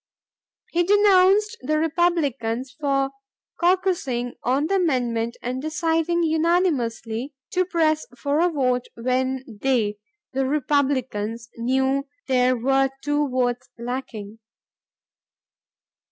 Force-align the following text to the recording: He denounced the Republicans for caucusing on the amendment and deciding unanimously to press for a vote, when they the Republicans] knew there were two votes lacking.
He 0.71 0.81
denounced 0.81 1.57
the 1.61 1.77
Republicans 1.77 2.71
for 2.79 3.11
caucusing 3.61 4.33
on 4.43 4.65
the 4.65 4.77
amendment 4.77 5.37
and 5.43 5.61
deciding 5.61 6.23
unanimously 6.23 7.35
to 7.51 7.65
press 7.65 8.07
for 8.17 8.39
a 8.39 8.49
vote, 8.49 8.87
when 8.95 9.45
they 9.45 9.99
the 10.33 10.47
Republicans] 10.47 11.49
knew 11.57 12.07
there 12.27 12.57
were 12.57 12.89
two 13.03 13.29
votes 13.29 13.69
lacking. 13.77 14.39